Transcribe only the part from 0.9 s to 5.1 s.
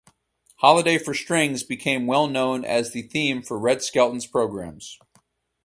for Strings" became well known as the theme for Red Skelton's programs.